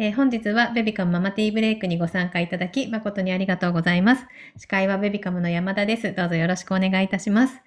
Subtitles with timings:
[0.00, 4.26] えー本日はベビカムママティーブレイクにご参加いただき誠にありがとうございます。
[4.56, 6.14] 司会はベビカムの山田です。
[6.14, 7.60] どうぞよろしくお願いいたします。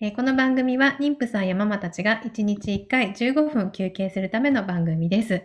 [0.00, 5.42] えーこの番組は妊婦さんやママたちが1日1回15分休憩するための番組です。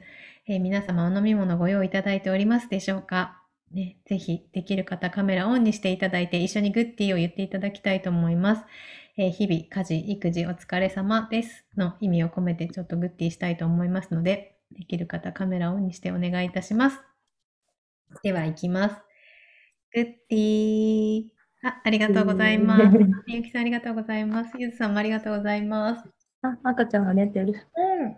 [0.48, 3.42] えー皆様お飲み物ご用意いただいておりますでしょうか？
[3.72, 8.64] ね、ぜひできる方カメラオンにしていただいて一緒にグッディを言っていただきたいと思います。
[9.18, 17.00] えー日々家事、育児お疲れ様ですの意味を込めてちょっとグッディしたいと思いますので、できる方カメラオンにしてお願いいたします。
[18.24, 18.96] では行きます。
[19.94, 21.24] グッディ
[21.64, 22.84] あ、ありがとうございます。
[23.26, 24.52] みゆきさんありがとうございます。
[24.58, 26.04] ゆずさんもありがとうございます。
[26.42, 27.54] あ、赤ちゃんが寝てる。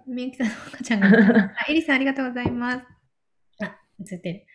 [0.08, 1.08] うん、みゆきさんの赤ちゃんが。
[1.08, 2.86] あ、エリさんありがとうございます。
[3.64, 4.46] あ、映ってる。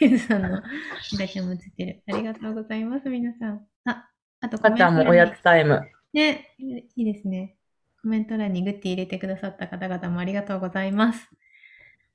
[0.00, 2.02] ゆずさんの赤ちゃんも映ってる。
[2.08, 3.66] ありがとうございます、皆さん。
[3.84, 4.08] あ、
[4.40, 5.80] あとコ赤ちゃんもおやつタイム。
[6.12, 7.56] ね、いいですね。
[8.02, 11.28] コメント欄にグッティ入れてくださった方々もありがとうございます。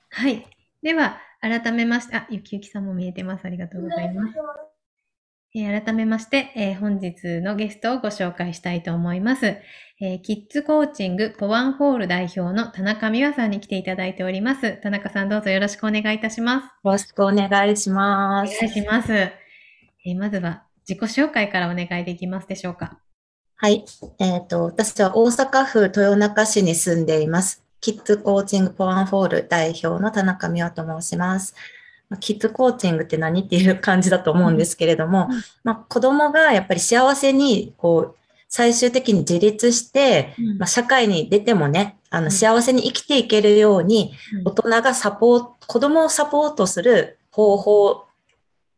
[0.10, 0.46] はい。
[0.82, 3.46] では、改めまして、あ、ゆきゆきさんも見えてます。
[3.46, 4.34] ありがとうございます。
[5.56, 9.46] えー改めまして、えー本日のゲストをご紹介したいと思います。
[10.02, 14.78] えーキッズコーチングポワンホール代表の田中美和さんに来ていただいております。
[14.82, 16.64] 田中さんどうぞよろしくお願いいたします。
[16.66, 18.56] よろしくお願いします。
[18.56, 19.14] お願いします。
[19.14, 23.07] えーまずは自己紹介からお願いできますでしょうか。
[23.60, 23.86] はい。
[24.20, 27.64] えっ、と、私は大阪府豊中市に住んでいます。
[27.82, 31.56] キッズコーチングポワンフォール代表の田中美和と申します。
[32.08, 38.16] まあキッズコーチングって何っていう感じだと思うんですけれども、うんまあ、子供がやっぱり幸せに、こう、
[38.48, 48.07] 最終的に自立して、まあ、社会に出てもね、あうんの、幸せに生きていけるように、うん大人がサポート、子供をサポートする方法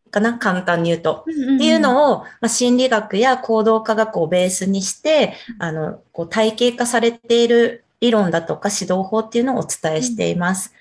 [0.09, 1.25] かな、簡単に言うと。
[1.29, 10.73] っていうを、のを、まあ、心理学や行動科学をベースにして、あの、こう体系化されている理論だとか指導法っていうのをお伝えしています。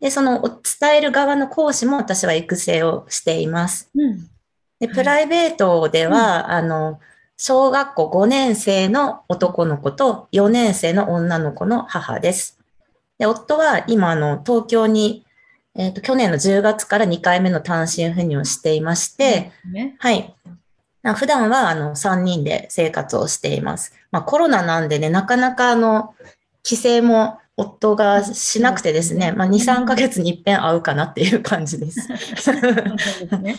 [0.00, 3.90] で、そのお伝える側の講師も私は育成をしています。
[3.94, 4.30] うん
[4.80, 7.00] で、はいプライベートでは、あの、
[7.36, 12.58] 小学校5年生の男の子と4年生の女の子の母です。
[13.18, 15.24] で、夫は今、あの、東京に、
[15.76, 20.34] えっ、と、去年の10月から2回目の単身赴任をしていまして、ね、はい。
[21.02, 23.94] な普段は、あの、3人で生活をしています。
[24.10, 26.14] まあ、コロナなんでね、なかなか、あの、
[26.62, 32.00] 帰省も夫がしなくてですね、まあ、2、3ヶ月に一遍会うかなっていう感じです。
[32.36, 33.56] そうですね。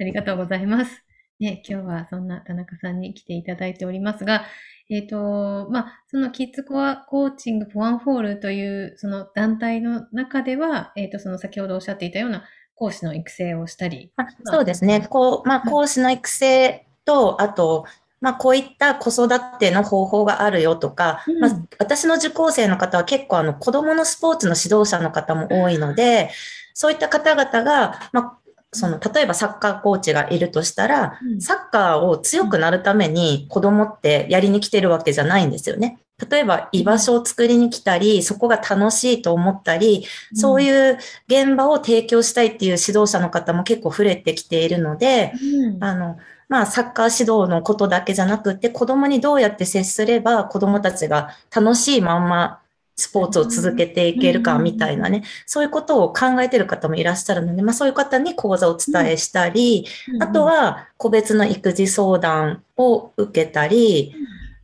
[0.00, 1.02] ありがとうございます。
[1.40, 4.44] ね、今日はそんな田中さんに来ていただいておりますが、
[4.90, 12.44] えっ、と、まあ、そのキッズコアコーチングポワンフォールというその団体の中では、えっ、と、その先ほどおっしゃっていたような
[12.74, 15.06] 講師の育成をしたり、あそうですね。
[15.08, 17.84] こう、まあ、講師の育成と、あと、
[18.20, 19.28] まあ、こういった子育
[19.58, 21.40] ての方法があるよとか、うん。
[21.40, 26.30] まあ、私の受講生の方は結構あの子供のスポーツの指導者の方も多いので、
[26.74, 28.38] そういった方々が、まあ、
[28.72, 31.40] その、例えばサッカーコーチがいるとしたら、うん。
[31.40, 35.98] サッカーを強くなるために子供ってやりに来てるわけじゃないんですよね。
[36.30, 40.98] 例えば居場所を作りに来たり、そこが楽しいと思ったり、そうういう
[41.28, 45.84] 現場を提供したいっていう指導者の方も結構触れてきているので、ん、うん。
[45.84, 46.18] あの、
[46.48, 52.60] まあ、サッカー指導のことだけじゃなくて、子供にどうやって接すれば子供たちが楽しいまんま
[52.98, 59.86] スポーツを続けていけるかみたいなね、そういうことを考えている方もいらっしゃるので、まあ、そういう方に講座をお伝えしたり、
[60.20, 64.14] あと、は個別の育児相談を受けたり、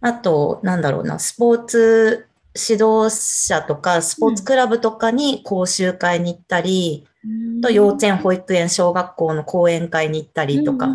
[0.01, 7.61] あと、なんだろうな、スポーツ指導者とか、スポーツクラブとかに講習会に行ったり、うん。
[7.61, 10.89] と幼稚園、保育園、小学校の講演会に行ったりとか、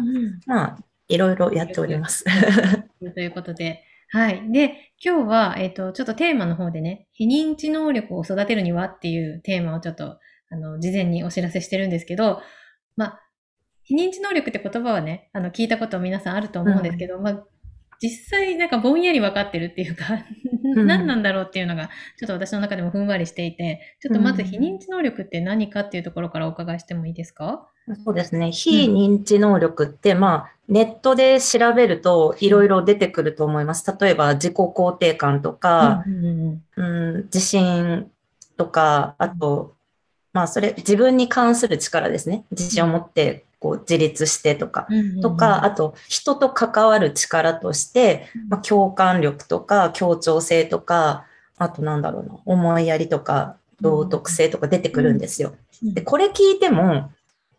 [0.45, 2.25] まあ、いろいろやっております。
[3.15, 4.41] ということで、はい。
[4.51, 10.17] で、今日は、えっ、と、ちょっとテーマの方でね、非認知能力を育てるにはっていうテーマをちょっと、
[10.51, 12.41] あの、事前にお知らせしてるんですけど、
[12.97, 13.21] まあ、
[13.83, 17.43] 非認知能力って言葉はね、あの、聞いたこと皆さんあると思うんですけど、まあ、
[18.01, 27.67] 実際なんかぼんやり分かってるっていうか、ん何なんだろうっていうのが、ちょっと私の中でもふんわりしていて、ちょっとまず非認知能力って何かっていうところからお伺いしてもいいですか？
[28.05, 28.51] そうですね。
[28.51, 33.83] 非認知能力って、まあ、ネットで調べるといろいろ出てくると思います。
[33.99, 38.11] 例えば、自己肯定感とか、うんうんうんうん、自信
[38.57, 39.75] とか、あと、
[40.31, 42.45] まあ、それ、自分に関する力ですね。
[42.51, 44.87] 自信を持って、こう、自立してとか、
[45.21, 51.25] とか、あと、人と関わる力として、まあ、共感力とか、協調性とか、
[51.57, 55.49] あと、なんだろうな、思いやりとか、道徳性とか出てくるんですよ。
[55.49, 57.11] うんで、これ聞いても、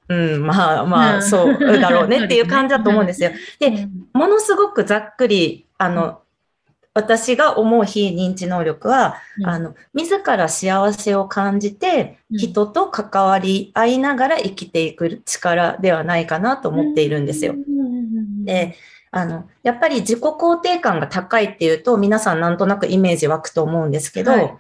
[0.09, 1.19] うん、まあまうん。
[1.19, 3.31] あ、そうだろうねっていう感じだと思うんですよ。
[3.59, 4.07] で、うん。
[4.13, 6.21] ものすごくざっくり、あの、
[6.93, 9.47] 私が思う非認知能力は、うん。
[9.47, 12.39] あの、自ら幸せを感じて、うん。
[12.39, 17.55] 人と関わり合いながら生きていく力ではないかなと思っているんですよ。
[18.45, 18.75] で、
[19.13, 24.57] あの、やっぱり自己肯定感が高いっていうと、皆さんなんとなくイメージ湧くと思うんですけど、はい。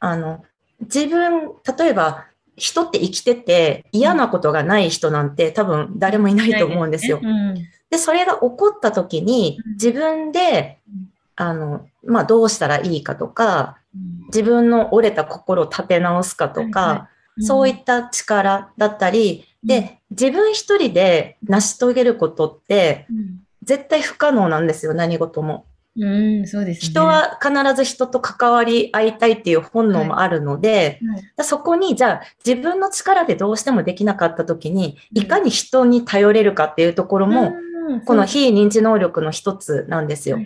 [0.00, 0.44] あの、
[0.80, 2.26] 自分、例えば、
[2.56, 7.18] 人って生きてて嫌なことがない人なんて多分誰もいないと思うんですよ。
[7.20, 7.54] うん。
[7.90, 9.72] で、それが起こった時にうん。
[9.72, 14.26] 自分でうん、あの、まあ、どうしたらいいかとか、うん。
[14.26, 17.08] 自分の折れた心を立て直すかとはいはか、
[17.40, 23.40] そういった力だったり、で、自分一人で成し遂げることってうん。
[23.62, 25.64] 絶対不可能なんですよ、何事も。
[25.96, 26.90] うん、そうですね。
[26.90, 35.22] 人は必ず人と関わり合いたいっていう本能もあるので、はい、だそこに、じゃあ自分の力でどうしてもできなかった時に、うん。
[35.22, 37.73] いかに人に頼れるかっていうところも、うん
[38.04, 40.38] この非認知能力の一つなんですよ。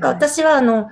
[0.00, 0.90] 私は、あの、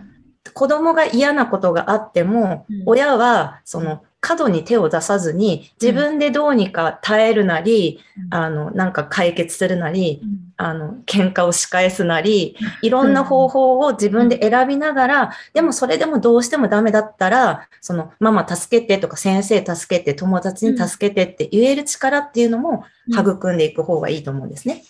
[0.55, 2.83] 子供が嫌なことがあっても、うん。
[2.87, 8.35] 親は、その、過度に手を出さずに、自分でどうにか耐えるなり、うん。
[8.35, 10.39] あの、なんか解決するなり、うん。
[10.57, 24.83] あの、喧嘩を仕返すなり、いろんな方法を自分で選びながら、でもそれでもどうしてもダメだったら、その、ママ助けてとか先生助けて、友達に助けてって言える力っていうのも育んでいく方がいいと思うんですね。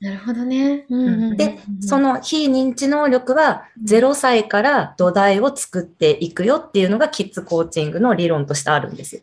[0.00, 0.86] なるほどね。
[0.88, 9.22] うんうんうんうんで、そ、の非認知能力は0歳から土台を作っていくよっていうのがキッズコーチングの理論としてあるんですよ。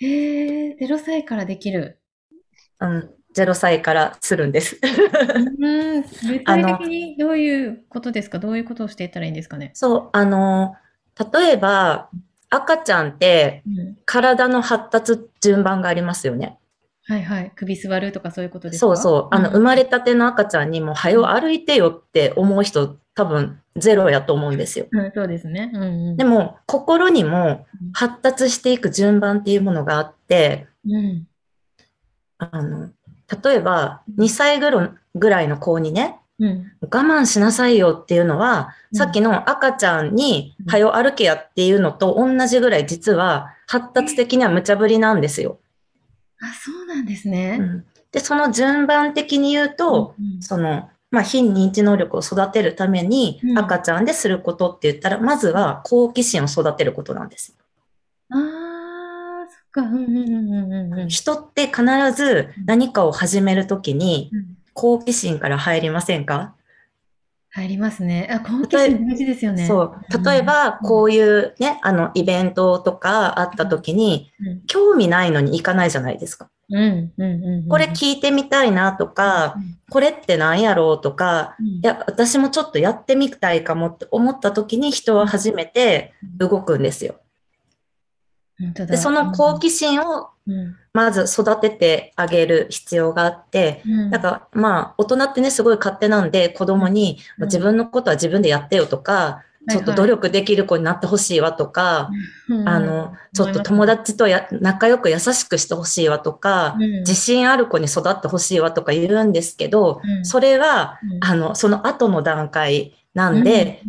[0.00, 2.00] へえ、0歳からできる。
[2.80, 4.80] うん、0歳からするんです。
[5.58, 8.38] うん、 具体的にどういうことですか？
[8.38, 9.70] どういうことをしていったらいいんですかね？
[9.74, 10.74] そう、あの、
[11.32, 12.08] 例えば
[12.48, 16.58] 赤ちゃんってうん体の発達順番がありますよね。
[17.10, 17.52] はいはい。
[17.56, 18.86] 首座るとかそういうことですか？
[18.86, 19.34] そうそう。
[19.34, 24.86] あの、ん生まれたての赤ちゃんにも、はよ歩いてよって思う人多分ゼロやと思うんですよ。
[24.92, 25.72] うんそうですね。
[25.74, 26.16] うんうん。
[26.16, 31.26] でも、心にも発達していく順番っていうものがあって、うん、
[32.38, 32.90] あの、
[33.42, 36.72] 例えば、2歳ぐらぐらいの子にね、うん。
[36.80, 45.60] 我慢しなさいよっていうのは、うんさっきの赤ちゃんにうん、はよ歩けやっていうのと同じぐらい実は発達的には無茶ぶりなんですよ。
[46.42, 47.58] あ、そうなんですうね。
[47.58, 57.56] んで、その順番的に言うと、うんその、まあ、非認知能力を育てるためにうん赤ちゃんですることって言ったら、まずは好奇心を育てることなんです。
[58.30, 59.80] ああ、そっか。
[59.82, 61.08] うんうんうんうんうんうん。
[61.08, 61.82] 人って必
[62.14, 66.54] ず何かを始めるときにうん好奇心から入りませんか？
[67.52, 68.28] 入りますね。
[68.30, 69.66] あ、好奇心大事ですよね。
[69.66, 70.24] そう。
[70.24, 74.62] 例えば、うんこういうね、あの、イベントとかあったときに、うん。
[74.66, 76.48] 興味ないのに行かないじゃないですか。
[76.70, 77.68] うんうんうんうん。
[77.68, 79.56] これ聞いてみたいなとか、
[79.90, 87.16] これって何やろうとか、うん、いや、私もちょっとやってみたいかもって思った時に人は初めて動くんですよ。
[88.74, 94.10] で、その好奇心をうんまず育ててあげる必要があって、うん。
[94.10, 97.44] だからまあ大人ってねすごい勝手なんで子供にうん。
[97.46, 102.10] 自分のことは自分でやってよとか、ちょっと努力できる子になってほしいわとか、
[102.48, 102.68] うん。
[102.68, 107.00] あの、ちょっと友達とや仲良く優しくしてほしいわとか、うん。
[107.00, 110.24] 自信ある子に育ってほしいわとか言うんですけど、うん。
[110.24, 111.24] それはうん。
[111.24, 113.82] あの、その後の段階なんで、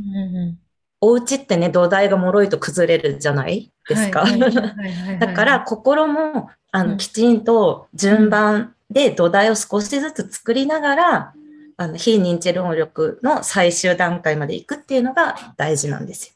[1.00, 4.22] お家ってね、土台が脆いと崩れるじゃないですか。
[4.22, 5.20] はいはいはいはいはい。
[5.20, 6.98] だから、心も、あの、うん。
[6.98, 11.34] きちんと順番で土台を少しずつ作りながら、
[11.78, 16.34] あの、非認知能力の最終段階まで行くっていうのが大事なんですよ。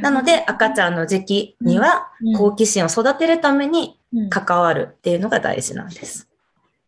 [0.00, 2.36] なので、赤ちゃんの時期にはうん。
[2.36, 4.30] 好奇心を育てるためにうん。
[4.30, 6.28] 関わるっていうのが大事なんです。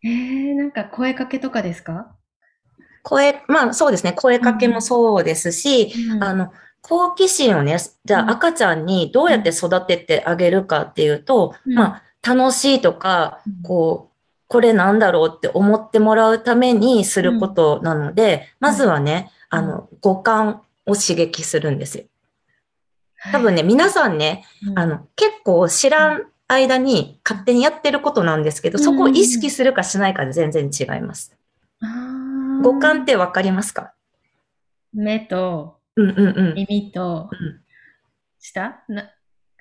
[0.03, 2.07] えー、なんか声かけとかですか？
[3.01, 6.23] 声、まあそうですね、声かけもそうですし、うん。
[6.23, 8.29] あの、好奇心をね、じゃうん。
[8.29, 11.73] あ赤ちゃんにどうやって育ててあげるかっていうと、うん。
[11.73, 14.15] まあ、楽しいとかうん、こう、
[14.47, 19.59] これなんだろうって思ってもらうためにすることなので、まずはね、うん。
[19.59, 22.05] あの、五感を刺激するんですよ。
[23.31, 24.79] 多分ね、はい皆さんね、うん。
[24.79, 31.35] あの、結構知らん間に勝手にやってることなんですけど、そこを意識するかしないかで全然違います。
[32.61, 33.93] 五感ってわかりますか？
[34.93, 36.53] 目とうんうんうん。
[36.53, 37.61] 耳とうん。
[38.39, 38.83] 舌？
[38.87, 39.09] な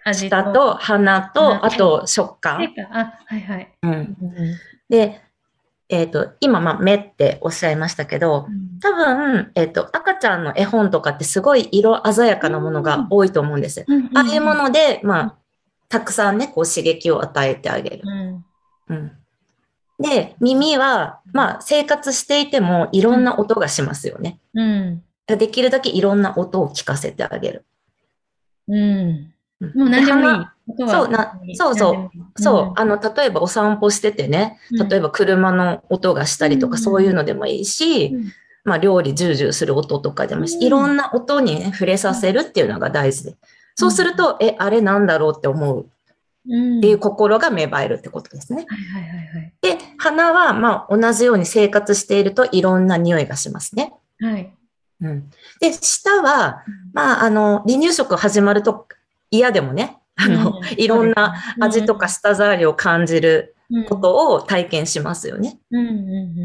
[0.04, 2.74] 味舌と鼻鼻と、あと食感。
[2.90, 3.72] あ、はいはい。
[3.82, 4.16] うん、
[4.88, 5.20] で、
[5.88, 8.46] えっ、と、今、まあ、目っておっしゃいましたけど、
[8.80, 13.84] 多分、えっ、と、赤ちゃんの絵本とかってすごい色鮮やかなものが多いと思うんです
[14.14, 15.38] ああいうもので、まあ、
[15.88, 18.02] たくさんね、こう刺激を与えてあげる。
[18.04, 18.44] うん
[18.88, 19.12] うん。
[19.98, 24.40] で、耳は、まあ、生活していてもいろんな音がしますよね。
[24.54, 27.64] うんできるだけいろんな音を聞かせてあげる。
[28.68, 29.33] うん。
[29.74, 29.80] うん。
[29.80, 30.46] もう何でもいい。
[30.88, 32.42] そうなそうそう。
[32.42, 38.32] そう、あの、例えばお散歩しててね、例えば車の音がしたりとか、うんそういうのでもいいし、うん。
[38.64, 40.62] まあ、料理ジュージューする音とかでもいいし、うん。
[40.62, 43.36] いろんな音にね、触れさせるっていうのが大事で。
[43.74, 45.86] そうすると、え、あれなんだろうって思う。
[46.48, 46.78] うん。
[46.78, 48.64] っていう心が芽生えるってことですね。
[48.68, 49.52] はいはいはいはい。
[49.60, 53.92] で、鼻は、まあ、同じように生活しているといろんな匂いがしますね。
[54.20, 54.52] はい。
[55.00, 55.30] うん。
[55.60, 58.86] で、舌は、まあ、あの、離乳食始まると
[59.36, 63.56] 嫌でもね、あの、うんいろんな味とか舌触りを感じる
[63.88, 65.58] ことを体験しますよね。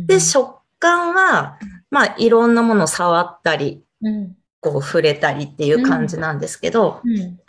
[0.08, 1.58] で、食感は、
[1.90, 4.36] まあ、いろんなものを触ったり、うん。
[4.62, 7.40] こう触れたりっていう感じなんですけど、うん。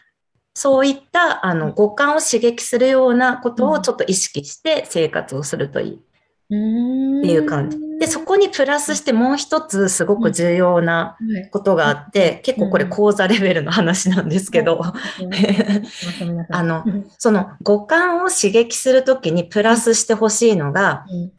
[0.54, 6.00] そういったあの五感を刺激するようなことをちょっと意識して生活をするといい
[6.50, 7.23] っうん。
[7.23, 7.78] ていう感じ。
[8.00, 14.80] で、そこにプラスしてもう一つすごく重要なはいことがあって、結構これ講座レベルの話なんですけど、
[16.50, 16.85] あの
[17.19, 21.33] その五感を刺激するときにプラスしてほしいのが、うん。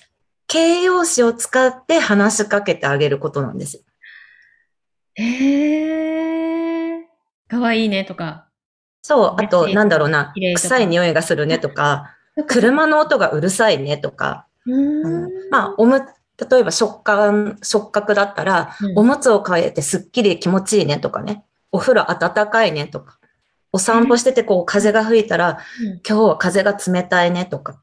[0.48, 3.84] 形容詞を使って話しかけてあげることなんですよ。
[5.16, 7.08] へえ。
[7.48, 8.48] かわいいねとか。
[9.02, 10.34] そう、あと、なんだろうな。
[10.56, 15.50] 臭い匂いがするねとか、車の音がうるさいねとか、うん。
[15.50, 16.02] まあ、おむ、
[16.50, 23.20] 例えば食感、触覚だったら、うんおむつを変えてすっきり気持ちいいねとかね、お風呂暖かいねとか、
[23.72, 25.60] お散歩しててこう風が吹いたら、
[26.08, 27.82] 今日は風が冷たいねとか。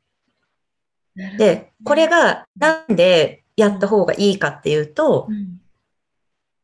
[1.16, 5.60] うん、で、これがなんでやった方がいいかっていうとう、ん、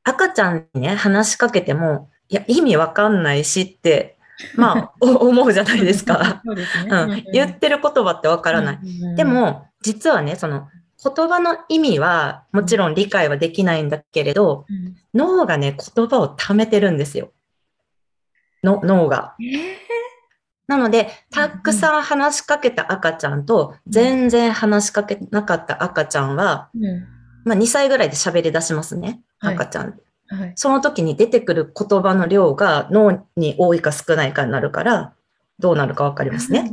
[0.05, 4.17] 赤ちゃんにね、話しかけても、いや、意味わかんないしって、
[4.57, 6.43] まあ、お 思うじゃないですか。
[6.45, 6.91] そうですね。
[6.91, 8.79] うん、言ってる言葉ってわからない。
[8.83, 10.69] いで、も、実はね、その
[11.03, 17.31] 言葉の意味はもちろん理解はできないんだけれど、うん脳がね、言葉を貯めてるんですよ。
[18.65, 19.37] の脳が。
[19.41, 19.75] えー
[20.67, 27.07] なので、たくさん話しかけた赤ちゃんと、全然話しかけなかった赤ちゃんは、うん
[27.45, 29.21] まあ2歳ぐらいで喋り出しますね。
[29.39, 30.01] はい赤ちゃん。
[30.29, 30.53] はい。
[30.57, 35.13] その時に出てくる言葉の量が脳に多いか少ないかになるから、
[35.59, 36.73] どうなるかわかりますね。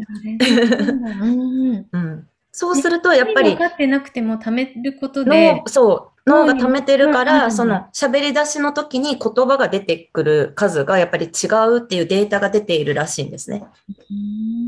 [1.91, 2.27] うん。
[2.51, 13.63] そうすると、やっぱり分、かってなくても貯めることで脳、、そう、脳が溜めてるから、うんその喋り出しの時に言葉が出てくる数がやっぱり違うっていうデータが出ているらしいんですね。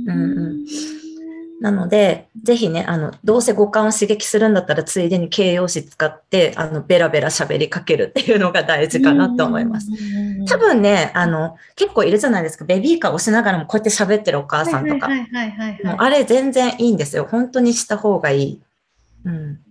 [0.07, 0.13] うんう
[0.53, 1.02] ん
[1.63, 9.89] なので、ぜひね、あの、どうせ五感を刺激するんだったら、ついでに形容詞使って、あの、ベラベラ喋りかけるっていうのが大事かなと思います。。
[10.49, 12.65] 多分ね、あの、結構いるじゃないですか。
[12.65, 15.07] ベビーカー押しながらもこうやって喋ってるお母さんとか。
[15.07, 17.25] もうあれ全然いいんですよ。
[17.31, 18.61] 本当にした方がいい。
[19.23, 19.33] うん。
[19.33, 19.61] う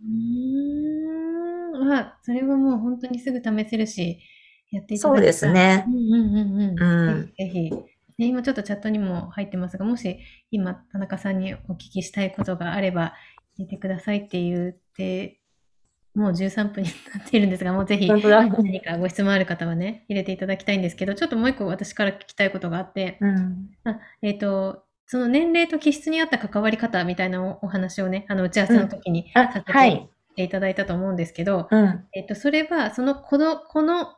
[1.77, 1.89] ーん。
[1.89, 4.19] まあ、それはもう本当にすぐ試せるし、
[4.71, 5.53] やっていただきたいそうです。
[5.53, 5.91] ねう。
[5.91, 7.27] んうんうんううんん。
[7.27, 7.93] ぜひぜひ。
[8.19, 10.19] ね今ちょっとチャットにも入ってますが、もし
[10.51, 13.15] 今田中さんにお聞きしたいことがあれば、
[13.59, 15.41] 聞いてくださいって言って、
[16.15, 18.07] もう13分になっているんですが、もうぜひ。
[18.07, 23.71] 何かご質問ある方はね、入れていただきたいんですけど、ちょっともう一個私から聞きたいことがあって、うん。
[23.85, 30.09] あえっ、と、その年齢と気質に合った関わり方みたいなおお話をね、あの打ち合わせの時にあさせ、はい。
[30.35, 32.05] ていただいたと思うんですけど、うん。
[32.13, 34.15] えっ、と、それは、そのこの、この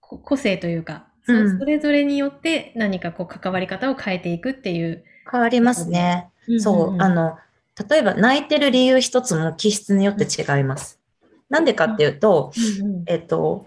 [0.00, 5.04] こ個性というか、そうんそれぞれによって何かこう関わり方を変えていくっていう。
[5.30, 6.30] 変わりますね。
[6.58, 7.38] そう、あの、
[7.88, 11.00] 例えば泣いてる理由一つも気質によって違います。
[11.48, 13.66] なんでかっていうと、うんうんえっと、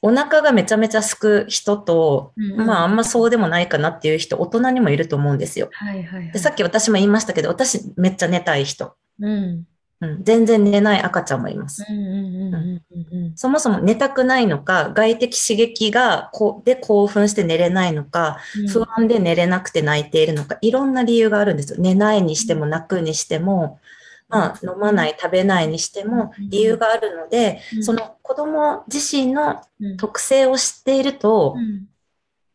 [0.00, 5.68] お腹がめちゃめちゃすく人と、うんうんまああんまそうでもないかなっていう人、大人にもいると思うんですよ。
[5.72, 6.32] はいはいはい。
[6.32, 8.94] で、さっき私も言いましたけど、私めっちゃ寝たい人。
[9.20, 9.64] うん。
[10.00, 11.84] うん、全然寝ない赤ちゃんもいます。
[11.88, 18.68] うんうんうんうんうんそもそも寝たくないのか、外的刺激がこうで興奮して寝れないのか、うん。
[18.68, 21.80] 不安で寝れなくて泣いているのか、いろんな理由があるんですよ。
[21.80, 23.80] 寝ないにしても泣くにしても、
[24.28, 27.84] まあ、飲まない、食べないにしても理由があるので、うん。
[27.84, 29.96] その子供自身のうん。
[29.96, 31.86] 特性を知っていると、うん。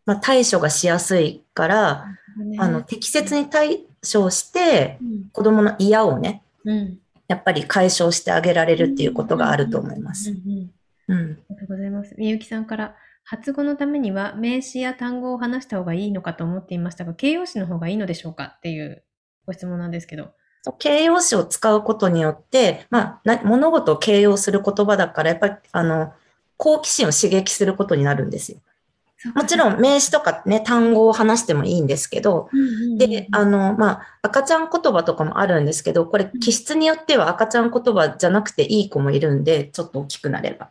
[0.06, 2.06] まあ、対処がしやすいから、
[2.38, 2.58] ね。
[2.60, 5.30] あの、適切に対処して、うん。
[5.32, 10.30] 子供の嫌をね、うんやっぱり解消してあげられるっていうことがあると思います。
[10.30, 10.70] あり
[11.50, 12.16] がとうございます。
[12.18, 19.04] みゆきさんから、発語のためには名詞や単語を話した方がいいのかと思っていましたが、形容詞の方がいいのでしょうかっていう
[19.48, 20.34] ご質問なんですけど。
[20.80, 26.14] 形容詞を使うことによって、まあ、な物事を形容する言葉だから、やっぱり、あの、
[26.58, 28.60] 好奇心を刺激することになるんですよ。
[29.36, 32.50] もちろん名詞とかね、単語を話してもいいんですけど、
[32.98, 40.70] で、あの、まあ、赤ちゃん言葉とかもあるんですけど、これ気質によっては赤ちゃん言葉じゃなくていい子もいるんで、ちょっと大きくなれば。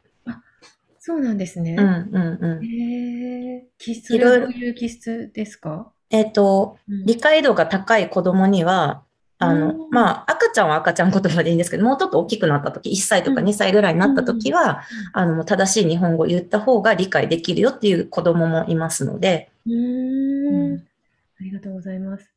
[0.98, 1.74] そうなんですね。
[1.76, 2.64] うんうんうん。
[2.64, 3.64] へえ。
[3.78, 5.90] 気質、どういう気質ですか？
[6.10, 9.02] えっと、うん理解度が高い子供には、
[9.42, 14.82] あうんの、まあ、赤ちゃんは赤ちゃん言葉でいいんですけど、もうちょっと大きくなった時、1歳とかうん2歳ぐらいになった時は、
[15.12, 20.72] あの、正しい日本語を言った方が理解できるよっていう子供もいますので、うーん。
[20.72, 20.82] うん
[21.40, 22.30] ありがとうございます。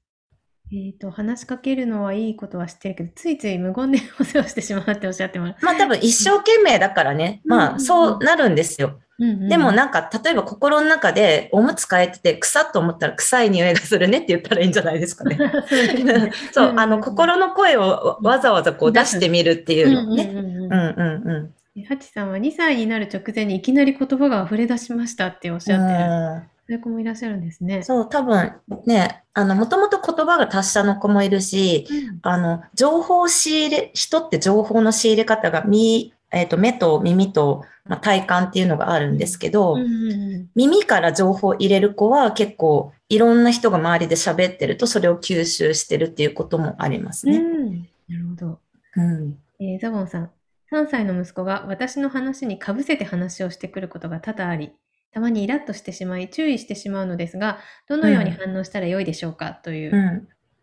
[0.73, 5.63] えっと、話しかけるのはいいことは知ってるけど、ついつい無言で お世話してしまうっておっしゃってます。
[5.63, 8.99] まあ多分一生懸命だからね、まあそうなるんですよ。
[9.17, 15.37] うんうんでもなんか、例えば心の中でおむつ替えてて、臭っと思ったら臭い匂いがするねって言ったらいいんじゃないですかね。
[16.51, 20.31] そうあの、心の声をわざわざこう出してみるっていうのね。
[20.33, 21.85] うんうんうん。
[21.85, 26.09] ハチさんは2歳になる直前にいきなり言葉が溢れ出しましたっておっしゃってる。
[26.09, 27.83] うんそういう子もいらっしゃるんですね。
[27.83, 28.53] そう、多分
[28.87, 47.37] ね、あの、もともと言葉が達者の子もいるし、うんあの、情報を仕入れ、人って情報の仕入れ方が、み、えっと、目と耳と、まあ、体感っていうのがあるんですけど、うん耳から情報を入れる子は結構いろんな人が周りで喋ってるとそれを吸収してるっていうこともありますね。
[47.37, 48.59] うんなるほど。
[48.95, 49.37] うん。
[49.59, 50.31] えーザボンさん、
[50.71, 54.71] 3歳の息子が私の話にかぶせて話をしてくることが多々あり、
[55.11, 59.95] たまにイラッとしてしまい注意してしまうのですが、どのように反応したらよいでしょうかという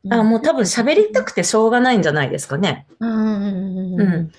[0.05, 0.09] う。
[0.09, 0.13] ん。
[0.13, 2.87] あ、もう多分喋りたくてしょうがないんじゃないですかね。
[3.01, 4.33] うんうんうんうんうん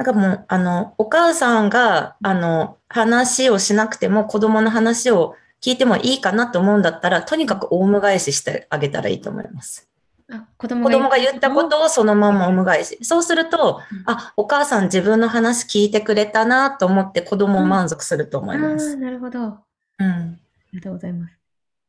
[0.00, 9.90] なんかもう、あの、お母さんが、あの、話をしなくても子供の話を聞いてもいいかなと思うんだったら、とにかくオウム返ししてあげたらいいと思います。
[10.32, 11.64] あ子供子供が言ったこ？
[11.64, 12.98] とをそのままオウム返し。
[13.02, 18.96] そうするとうん、あ、お母さん自分の話聞いてくれたなと思って子供満足すると思いまあすあ、。
[18.96, 19.42] なるほど。
[19.44, 19.62] あ
[19.98, 20.40] うん。
[20.72, 21.36] りがとうございます。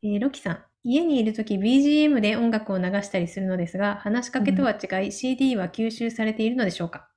[0.04, 7.11] えーロキさん、家にいるとき BGM で音楽を流したりするのですが、話しかけとは違い、CD は吸収されているのでしょうか？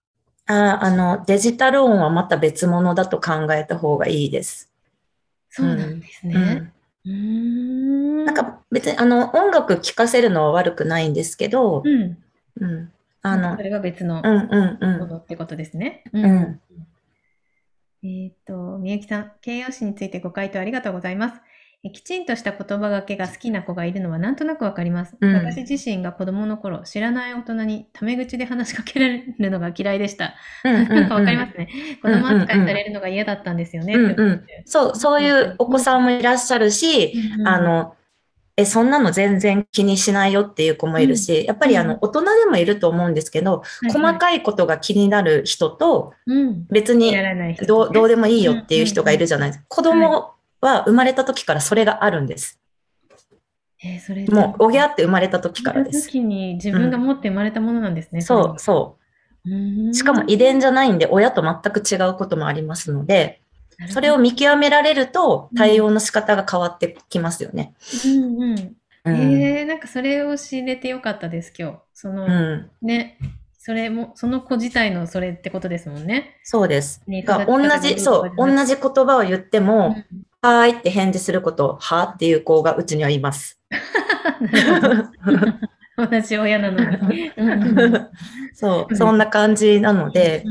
[0.46, 4.70] ああの、デジタル音はまた別物だと考えた方がいいです。
[5.50, 6.36] そうなんですうね。
[6.36, 6.72] ん。
[7.06, 8.24] うーん。
[8.24, 12.18] なんか別にあの、音楽聴かせるのは悪くないんですけど、うん。
[12.60, 12.92] うん。
[13.22, 15.08] あのそ、れが別のうんうんうもん。
[15.08, 16.04] のってことですね。
[16.12, 16.60] うん。
[18.02, 21.40] えーっと、みゆきさん、形容詞についてご回答ありがとうございます。
[21.86, 25.16] えきちんとした言葉がけが好きな子がいるのはなんとなくわかります。
[25.20, 25.34] うん。
[25.34, 30.34] 私自身が子供の頃、知らない大人にタメ口で話しかけられるのが嫌いでした。
[30.64, 31.68] うんうんなんかわかりまうんすね。
[32.02, 33.94] 子供扱いされるのが嫌だったんですよね。
[33.94, 34.12] うんうん。
[34.12, 37.94] って思ってそう、そういうお子さんもいらっしゃるし、うんあの、
[38.56, 41.88] え、そんなの全然気にしないよっていう子もいるし、やっぱりあうん。
[41.88, 46.66] の、大人でもいると思うんですけど、細かいことが気になる人と、うん。
[46.70, 49.66] 別にやらない人どう、どうでもいいようんっていう人がいるじゃないですか。
[49.68, 52.58] 子供は生まれた時からそれがあるんです。
[53.82, 56.08] えーそれもう、おぎゃって生まれた時からです。
[56.08, 58.22] 時に自分が持って生まれたものなんですね。
[58.22, 58.96] そう、そ
[59.44, 59.50] う。
[59.90, 59.94] う。
[59.94, 63.42] しかも遺伝じゃないんで、親と全く違うこともありますので、
[63.90, 67.74] それを見極められると、対応の仕方が変わってきますよね。
[68.06, 68.76] うんうん。
[69.04, 69.14] うん。
[69.14, 71.78] えー、なんかそれを知れてよかったです、今日。
[71.92, 72.70] その、うん。
[72.80, 73.18] ね、
[73.58, 76.40] それも、その子自体のそれってことですもんね。
[76.44, 77.02] そうです。
[77.46, 79.96] 同じ、そう、同じ言葉を言っても、
[80.44, 83.58] はーいって返事すること、はーっていう子がうちにはいます。
[85.96, 87.30] 同じ親なのに。
[88.52, 90.44] そう、そんな感じなので。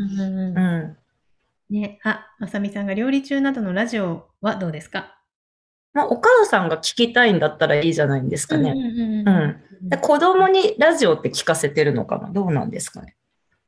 [1.70, 5.20] ね、あ、まさみさんが料理中などのラジオはどうですか？
[5.94, 8.72] まあ、お母さんが聞きたいんだったらいいじゃないんですかね。
[8.72, 8.76] う
[9.30, 9.58] ん
[10.02, 12.32] 子供にラジオって聞かせてるのかな？
[12.32, 13.16] どうなんですかね？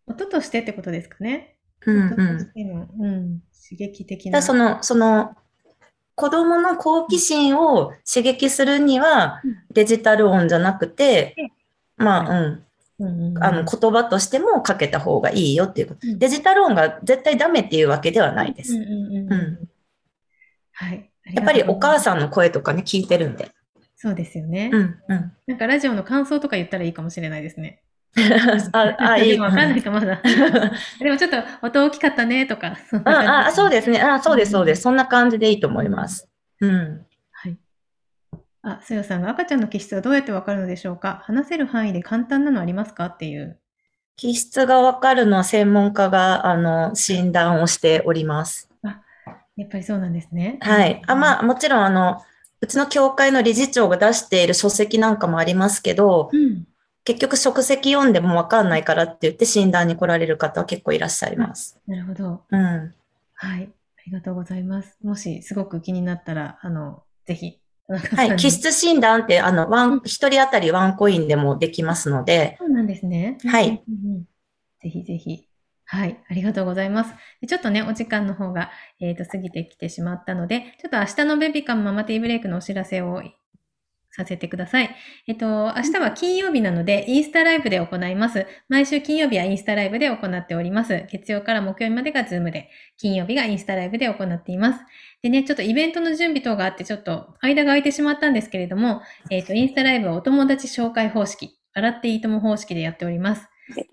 [0.07, 1.55] 音としてってことですかね？
[1.85, 2.09] うんうん。
[3.53, 4.39] 刺激的な。
[4.39, 5.35] だその、その、
[6.15, 11.35] 子供の好奇心を刺激するにはうん、デジタル音じゃなくて、
[11.97, 12.61] まあ、うん。
[12.97, 16.07] あの、言葉としてもかけた方がいいよっていうこと。
[16.07, 18.73] うんデジタル音が絶対ダメっていうわけではないです。
[18.75, 18.81] や
[21.41, 22.01] っぱりお母ん。
[22.01, 23.51] さんの声とかね、聞いてるんで。
[23.97, 24.69] そうですよね。
[24.71, 25.33] うん、うん。
[25.47, 27.81] なんかラジオの感想とか言ったらいいかもしれないですね。
[28.71, 29.39] あ、あ、 いい。
[29.39, 30.21] わかんないか、まだ。
[30.99, 32.75] でもちょっと音大きかったねとか。
[32.89, 34.01] そあ、あ、そうですね。
[34.01, 34.81] あ、そうです、そうです。
[34.81, 36.29] そんな感じでいいと思います。
[36.61, 37.05] うん。
[37.31, 37.57] はい。
[38.63, 41.21] あ、すよさんが赤ちゃんの気質はどうやってわかるのでしょうか？
[41.23, 43.59] 話せる範囲で簡単なのありますかっていう。
[44.17, 48.69] 気質がわかるのは専門家が、あの、診断をしております。
[49.57, 50.57] やっぱりそうなんですね。
[50.61, 51.01] はい。
[51.07, 52.21] あ、まあ、もちろん、あの、
[52.61, 56.65] うちの教会の理事長が出している書籍なんかもありますけど、うん。
[57.05, 61.79] 結局、書籍読んでもわかんないからって言って診断に来られる方は結構いらっしゃいます。
[61.87, 62.41] なるほど。
[62.49, 62.93] うん。
[63.35, 63.69] はい。
[63.97, 64.97] ありがとうございます。
[65.03, 68.35] もしすごく気になったら、あの、ぜひ、はい。
[68.37, 73.37] 気質診断って、あの、ワン、一人当たりワンコインでもできますので、そうなんですね。
[73.45, 74.23] はいうんうんうん。
[74.81, 75.47] ぜひぜひ。
[75.87, 77.13] はい、ありがとうございます。
[77.41, 83.21] でちょっとね、お時間の方が、えーと過ぎてきてしまったので、ちょっと明日のベビカムママティーブレイクのお知らせを
[84.15, 84.95] させてください。
[85.27, 88.47] えっと、明日は金曜日なので、インスタライブで行います。
[88.69, 91.05] 毎週金曜日はインスタライブで行っております。
[91.11, 94.79] 月曜から木曜日までが Zoom で、金曜日がインスタライブで行っています。
[95.21, 103.47] でね、ちょっとイベントの準備等があって、ちょっと間が空いてしまったんですけれども、えっと、インスタライブはお友達紹介方式、笑っていいとも方式でやっております。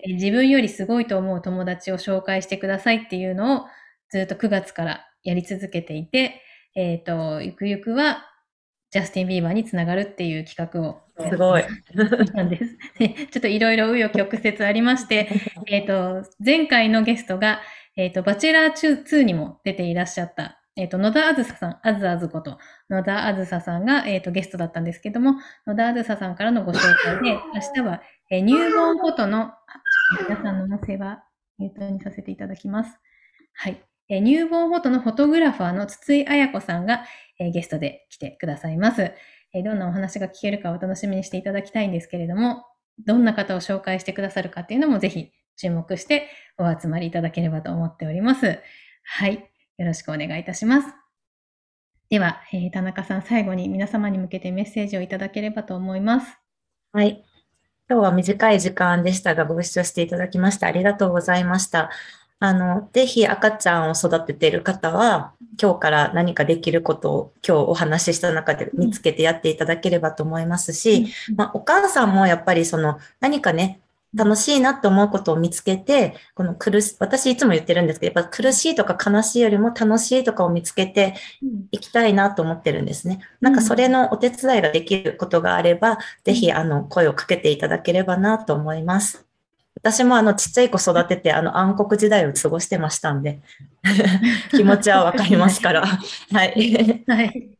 [0.05, 3.65] えー自分よりすごいと思う友達を紹介してくださいっていうのを
[4.11, 6.43] ずっと9月からやり続けていて、
[6.75, 8.27] えっ、と、ゆくゆくは
[8.93, 11.01] ジャスティン・ビーバーにつながるっていう企画を。
[11.19, 11.65] すごい。
[12.35, 12.77] なんです。
[12.99, 15.31] でちょっといろいろ紆余曲折ありまして、
[15.67, 17.63] えっと、前回のゲストが、
[17.97, 22.59] えっ、と、バチェラー2にも出ていらっしゃった、えっ、と、野田あずささん、あずあずこと、
[22.91, 29.57] 野田あずささんが、えっ、と、ゲストだったんですけども、野田あずささんからのご紹介で、 明日は、えーニューボーンフォトの、あ
[30.19, 31.25] ちょっと皆さんの音声は
[31.59, 32.99] ミュートにさせていただきます。
[33.55, 33.83] はい。
[34.13, 37.05] えーニューボーンフォトのフォトグラファーの筒井彩子さんが、
[37.39, 39.11] えーゲストで来てくださいます。
[39.55, 42.67] えどんなお話が聞けるかお楽しみにしていただきたいんですけれども、
[43.07, 48.61] どんな方を紹介してくださるかっていうのもぜひ注目してお集まりいただければと思っております。
[49.03, 49.51] はい。
[49.79, 50.89] よろしくお願いいたします。
[52.11, 56.39] では、えー田中さん、最後に皆様に向けてメッセージをいただければと思います。
[56.93, 57.25] はい。
[57.89, 61.91] 今日は短い時間でしたが、ご視聴していただきましてありがとうございました。
[62.45, 73.81] あの、ぜひ赤ちゃんを育てている方は、今日から何かできることを今日お話しした中で見つけてやっていただければと思いますし、まあ、お母さんもやっぱりその何かね、
[74.13, 83.21] 楽しいなって思うことを見つけて、この苦し、私いつも言ってるんですけど、やっぱ苦しいとか悲しいよりも楽しいとかを見つけてうんいきたいなと思ってるんですね。
[83.41, 89.32] なんかそれのお手伝いができることがあれば、ぜひあの声をかけていただければなと思います。
[89.83, 93.41] 私もあのちっちゃい子育ててあの暗黒時代を過ごしてましたんで、
[94.51, 95.83] 気持ちはわかりますから。
[96.33, 97.05] はい。
[97.07, 97.51] はい。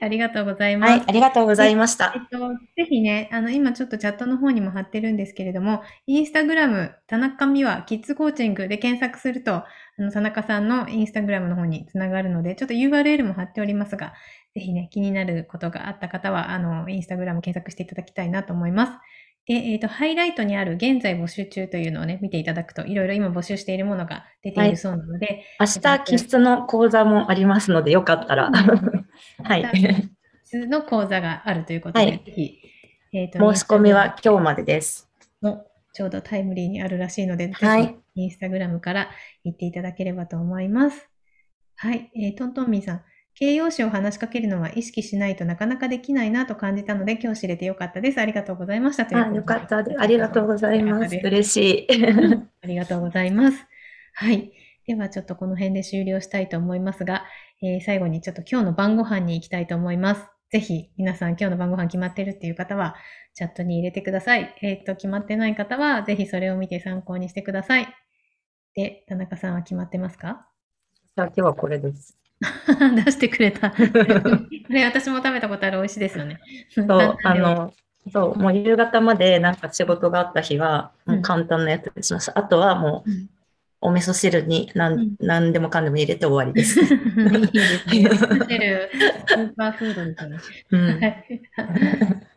[0.00, 0.90] ありがとうございます。
[0.90, 2.18] はい、ありがとうございましたえ。
[2.18, 9.66] っと、ぜひね、あの、今ちょっとチャットの方にも貼ってるんですけれども、インスタグラム、田中美和キッズコーチングで検索すると、あ
[9.98, 14.12] の、田中さんのインスタグラムの方につながるので、ちょっと URL も貼っておりますが、
[14.54, 18.92] ぜひね、気になることがあった方は、あの、インスタグラム検索していただきたいなと思います。
[19.46, 28.50] で、えっ、と、ハイライトにある現在募集中というのをね、見ていただくと、いろいろ今募集しているものが出ているそうなので、明日、気質の講座もありますので、よかったら。
[29.42, 29.64] はい。
[30.44, 32.60] 質の講座があるということで、はいぜひ、
[33.12, 35.10] えっ、と、申し込みは今日までです。
[35.40, 39.10] もちょうどタイムリーにあるらしいので、はいインスタグラムから
[39.42, 41.08] 行っていただければと思います。
[41.76, 43.02] はい、えートントンミーさん。
[43.34, 48.20] 形容詞を話しかけるのは意識しないとなかなかできないなと感じたので、今日知れてよかったです。
[48.20, 49.06] ありがとうございました。
[49.06, 50.00] というあ、ことでよかったです。
[50.00, 51.16] ありがとうございます。
[51.22, 51.88] 嬉しい。
[52.62, 53.66] ありがとうございます。
[54.14, 54.52] はい。
[54.86, 57.24] ではちょっとこの辺で終了したいと思いますが、
[57.62, 60.26] えー最後にちょっと今日の晩ご飯に行きたいと思います。
[60.50, 62.96] ぜひ皆さん今日の晩ご飯決まってるっていう方は
[63.34, 64.54] チャットに入れてください。
[64.62, 67.88] えっ、と、決まってない方はぜひそれを見て参考にしてください。
[68.74, 70.48] で、田中さんは決まってますか？
[71.16, 72.18] じゃあ今日はこれです。
[73.04, 73.70] 出してくれた。
[73.72, 73.76] こ
[74.70, 76.40] れ私も食べたことある美味しいですよね。
[76.70, 77.74] そう、簡あの、
[78.12, 82.38] そう、もう夕方までなんか仕事があった日は、もううん簡単なやつにしました。
[82.38, 83.28] あとはもううん
[83.84, 86.80] お味噌汁に何,、うん何でもかんでも入れて終わりです。
[86.80, 88.30] いいですね。
[88.30, 88.90] 作ってる
[89.26, 90.40] スーパーフードみたいな。
[90.70, 91.42] うん、はい。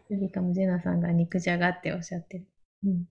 [0.10, 2.46] ルビカムジェナさんが肉じゃがっておっしゃってる。
[2.86, 3.06] うん。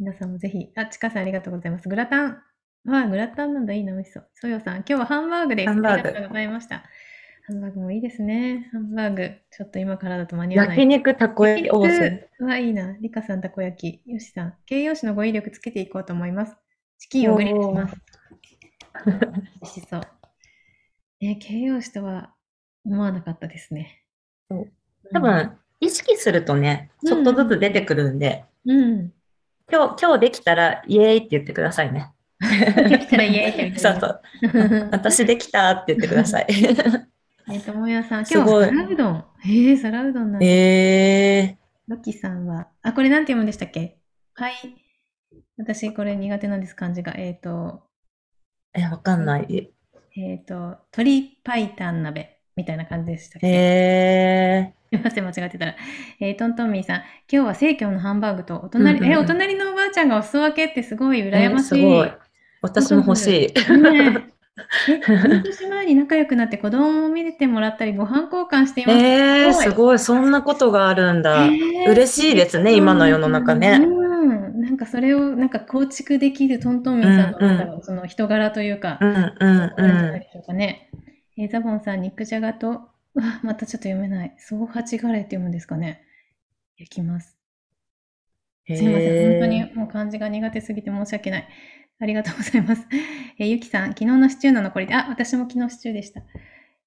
[0.00, 1.88] 皆さんもぜひ、あ、ちかさんありがとうございます。
[1.88, 2.42] グラタン。
[2.88, 3.74] あ、グラタンなんだ。
[3.74, 4.28] いいな、美味しそう。
[4.34, 5.68] ソヨさん、今日はハンバーグです。
[5.68, 6.84] ハンバーグありがとうございました。
[7.44, 8.68] ハンバーグもいいですね。
[8.72, 9.30] ハンバーグ。
[9.50, 10.76] ちょっと今からだと間に合わない。
[10.78, 12.58] 焼肉たこ焼きオース。
[12.60, 12.96] いいな。
[13.00, 14.10] リカさん、たこ焼き。
[14.10, 16.56] よしさん、形容詞の語彙力つけていこうと思います。
[16.98, 17.96] チキンをグリルします。
[19.06, 19.12] 美
[19.62, 20.02] 味しそう。
[21.20, 22.34] ね、形容詞とは
[22.84, 24.02] 思わなかったですね。
[24.48, 24.68] そう
[25.12, 29.12] 多分、意識するとね、ちょっとずつ出てくるんで、うん。
[29.70, 32.12] 今日、今日できたらイエーイって言ってくださいね。
[32.88, 34.20] できたらイエーイって言ってそうそう。
[34.90, 36.46] 私できたって言ってください。
[37.48, 39.24] えっと、もやさん、すごい今日は皿うどん。
[39.44, 40.46] へえ、皿うどんなんだ。
[40.46, 41.56] え
[41.88, 43.98] ロキさんは、あ、これなんて読むんでしたっけ？
[44.34, 44.54] はい。
[45.58, 47.14] 私、これ苦手なんです、漢字が。
[47.16, 49.72] えっ、と、ー、え、わかんない。
[50.16, 50.54] えっ、と、
[50.96, 53.48] 鶏白湯鍋みたいな感じでしたっけ？
[53.48, 55.76] えすいません、間違ってたら。
[56.20, 61.78] えートントンミーさん、今日は生協のハンバーグとお隣、うんうんうんえ、お隣のおばあちゃんがお裾分けってすごいー、羨ましい。
[61.78, 62.12] えすごい。
[62.62, 63.30] 私も欲しい。
[63.72, 64.32] ねえ。
[64.88, 68.98] え 半年前に仲良くなって子供を見てもらったり、ご飯交換しています。
[68.98, 69.98] えー、すごい。
[69.98, 71.46] そんなことがあるんだ。
[71.46, 73.80] えー嬉しいですね、今の世の中ね。
[73.82, 74.60] うん。
[74.60, 79.34] なんかそれをなんか構築できるトントンミンさんのなんう、その人柄というか、うん。
[81.38, 82.88] えーザボンさん、肉じゃがと、
[83.42, 84.34] またちょっと読めない。
[84.38, 86.02] 総八ガレーって読むんですかね。
[86.78, 87.36] 焼きます。
[88.70, 88.76] ん。
[88.76, 89.32] すいません。
[89.32, 91.48] 本当にもう漢字が苦手すぎて申し訳ない。
[92.02, 92.86] ありがとうございます。
[93.38, 96.20] えーゆきさん、昨日のシチューの残りで、あ、私も昨日シチューでした。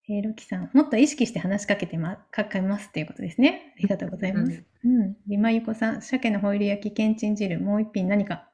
[0.09, 3.73] えーロキさん、もっと意識して話しかけてま、かけますっていうことですね。
[3.77, 4.63] ありがとうございます。
[4.83, 5.15] うん。
[5.27, 8.49] リマユコさん、鮭のホイル焼き、けんちん汁、もう一品何か？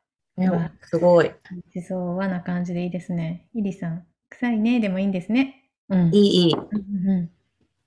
[0.84, 1.32] すごい。
[1.74, 3.48] 地蔵和な感じでいいですね。
[3.54, 5.64] イリさん、臭いねでもいいんですね。
[5.90, 6.10] うん。
[6.14, 6.54] いい、いい。
[6.54, 7.30] うんうん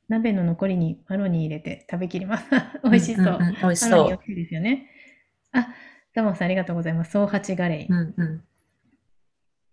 [0.06, 2.44] 鍋の残りにマロニー入れて食べきります。
[2.84, 3.24] 美味しそう。
[3.24, 4.04] んんん美味しそう。
[4.04, 4.90] マロですよね。
[5.52, 5.74] あ、
[6.14, 7.12] ザモンさんありがとうございます。
[7.12, 7.86] 総八ガレイ。
[7.86, 8.44] うんうん。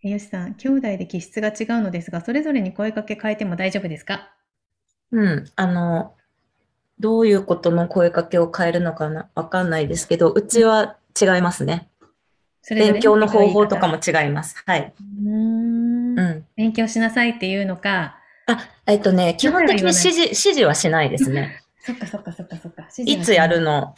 [0.04, 4.34] えよしさん、兄弟で気質が違うのですが、それぞれに声かけ変えても大丈夫ですか？
[5.12, 5.46] うん。
[5.56, 6.16] あの、
[7.00, 11.90] どういうことの声かけを変えるのかなわかんないですけど、うちは違いますね。
[12.64, 13.98] それ勉強の方法とかも。
[13.98, 14.56] も違います。
[14.66, 14.94] はい。
[15.00, 16.46] うーんうん。
[16.56, 21.62] 勉強しなさいっていうのか、あ、えっとね、基本的に指示、指示はしないですね。
[21.86, 22.88] そっかそっかそっかそっか。
[22.98, 23.96] いつやるの？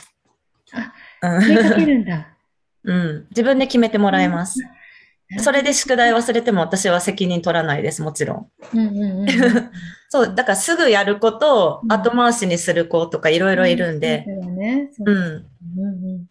[1.21, 1.87] あ問いかけうん。
[1.87, 2.27] るんだ。
[2.83, 3.27] うん。
[3.29, 4.59] 自分で決めてもらいます。
[5.39, 8.49] それで宿題忘れても私は責任取らないです、もちろん。
[8.73, 9.27] うんうんうんうん。
[10.09, 14.25] そう、だからすぐやる子とうん後回しにする子とかいろいろいるんで。
[14.27, 14.89] そうだね。
[14.95, 15.17] そううん。
[15.17, 16.25] うんうん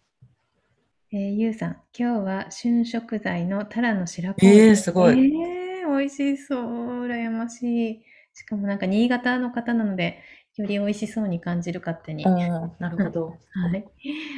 [1.15, 7.05] えー、ゆうさん、今日は旬食材のタラの白子えーすごいえー、美味しそう。
[7.05, 8.03] 羨ましい。
[8.33, 10.19] しかもなんか新潟の方なので、
[10.55, 12.23] より美味しそうに感じる勝手に。
[12.23, 13.27] なるほど。
[13.53, 13.85] はい。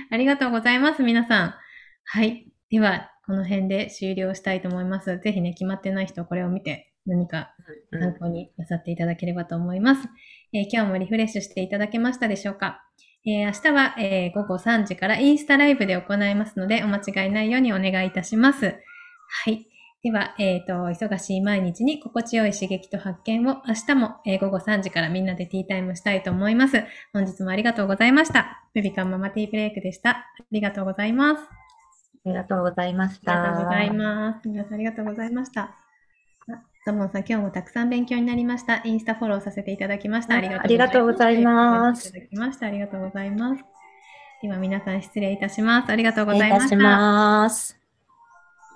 [0.10, 1.56] ありがとうございます、皆さん。
[2.04, 2.48] はい。
[2.70, 5.20] では、この辺で終了したいと思います。
[5.20, 7.54] ぜひね、決まってない人はこれを見て、何か
[7.92, 10.08] うん参考になさっていただければと思います。
[10.54, 12.82] えー今日もリフレッシュしていただけましたでしょうか、
[13.26, 18.76] えー明日は、えー午後3時からインスタライブで行いますので、お間違いないようにお願いいたします。
[19.46, 19.68] はい。
[20.04, 26.84] では、えっ、と、忙しい毎日に心地よい刺激と発見を明日も、えー午後3時からみんなでティータイムしたいと思います。
[27.14, 28.64] 本日もありがとうございました。
[28.74, 30.10] ベビカンママティーブレイクでした。
[30.12, 31.65] ありがとうございます。
[32.26, 33.64] ありがとうございましありがとうた。
[33.66, 34.48] ございます。
[34.48, 35.62] 皆さんありがとうございました。
[35.62, 35.72] あ
[36.86, 38.82] ザモンさん、今日もたくさん勉強になりました。
[38.84, 40.36] インスタフォローさせていただきました。
[40.36, 40.60] ありが
[40.90, 42.68] とうございますいただきました。
[42.68, 43.64] ありがとうございます。
[44.42, 45.92] では皆さん失礼いたします。
[45.92, 47.85] ありがとうございました。